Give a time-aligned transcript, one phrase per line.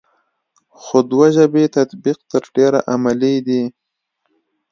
[0.79, 3.71] خو دوه ژبې تطبیق تر ډېره عملي دی ا